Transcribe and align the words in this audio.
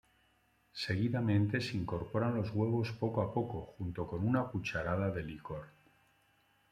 Seguidamente 0.73 1.61
se 1.61 1.77
incorporan 1.77 2.33
los 2.33 2.49
huevos 2.55 2.91
poco 2.91 3.21
a 3.21 3.31
poco, 3.31 3.75
junto 3.77 4.07
con 4.07 4.27
una 4.27 4.45
cucharada 4.45 5.11
de 5.11 5.21
licor. 5.21 5.67